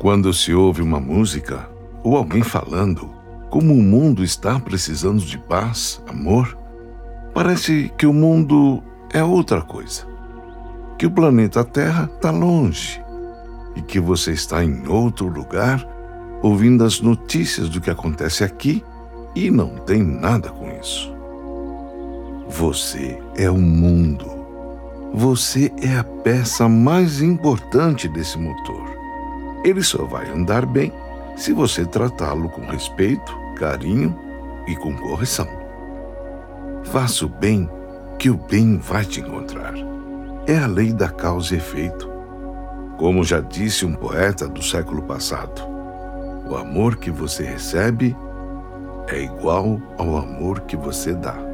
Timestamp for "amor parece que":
6.08-8.06